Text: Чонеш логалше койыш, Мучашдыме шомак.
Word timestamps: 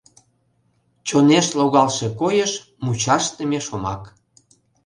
Чонеш 1.07 1.47
логалше 1.57 2.07
койыш, 2.19 2.51
Мучашдыме 2.83 3.59
шомак. 3.67 4.01